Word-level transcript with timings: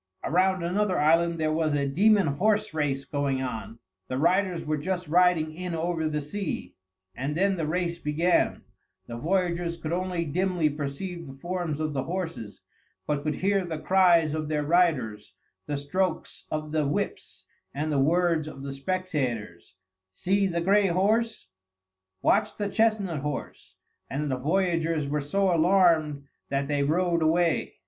Around 0.23 0.63
another 0.63 0.97
island 0.97 1.37
there 1.37 1.51
was 1.53 1.75
a 1.75 1.85
demon 1.87 2.25
horse 2.25 2.73
race 2.73 3.05
going 3.05 3.39
on; 3.43 3.77
the 4.07 4.17
riders 4.17 4.65
were 4.65 4.79
just 4.79 5.07
riding 5.07 5.53
in 5.53 5.75
over 5.75 6.09
the 6.09 6.21
sea, 6.21 6.73
and 7.13 7.37
then 7.37 7.55
the 7.55 7.67
race 7.67 7.99
began; 7.99 8.63
the 9.05 9.15
voyagers 9.15 9.77
could 9.77 9.93
only 9.93 10.25
dimly 10.25 10.71
perceive 10.71 11.27
the 11.27 11.35
forms 11.35 11.79
of 11.79 11.93
the 11.93 12.05
horses, 12.05 12.61
but 13.05 13.21
could 13.21 13.35
hear 13.35 13.63
the 13.63 13.77
cries 13.77 14.33
of 14.33 14.47
their 14.49 14.63
riders, 14.63 15.35
the 15.67 15.77
strokes 15.77 16.47
of 16.49 16.71
the 16.71 16.87
whips, 16.87 17.45
and 17.71 17.91
the 17.91 17.99
words 17.99 18.47
of 18.47 18.63
the 18.63 18.73
spectators, 18.73 19.75
"See 20.11 20.47
the 20.47 20.61
gray 20.61 20.87
horse!" 20.87 21.47
"Watch 22.23 22.57
the 22.57 22.69
chestnut 22.69 23.19
horse!" 23.19 23.75
and 24.09 24.31
the 24.31 24.37
voyagers 24.39 25.07
were 25.07 25.21
so 25.21 25.55
alarmed 25.55 26.23
that 26.49 26.67
they 26.67 26.81
rowed 26.81 27.21
away. 27.21 27.75